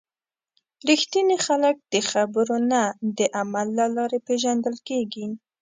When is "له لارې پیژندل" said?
3.79-4.75